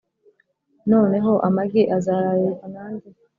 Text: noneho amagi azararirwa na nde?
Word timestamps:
noneho 0.91 1.33
amagi 1.47 1.81
azararirwa 1.97 2.65
na 2.73 2.83
nde? 2.93 3.09